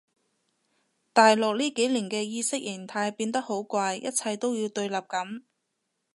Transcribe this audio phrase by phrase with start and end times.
[1.13, 5.43] 大陸呢幾年嘅意識形態變得好怪一切都要對立噉